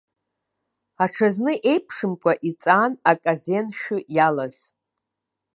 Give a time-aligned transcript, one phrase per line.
[1.03, 4.55] Аҽазны еиԥшымкәа иҵаан аказен шәы иалаз.